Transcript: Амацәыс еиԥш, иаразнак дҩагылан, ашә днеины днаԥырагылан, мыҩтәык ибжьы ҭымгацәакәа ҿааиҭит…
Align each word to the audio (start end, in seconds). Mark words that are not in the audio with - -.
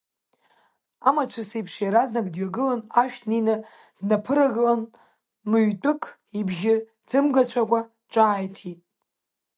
Амацәыс 1.07 1.49
еиԥш, 1.57 1.73
иаразнак 1.81 2.27
дҩагылан, 2.33 2.81
ашә 3.01 3.17
днеины 3.21 3.55
днаԥырагылан, 3.99 4.81
мыҩтәык 5.49 6.01
ибжьы 6.39 6.75
ҭымгацәакәа 7.07 7.79
ҿааиҭит… 8.11 8.79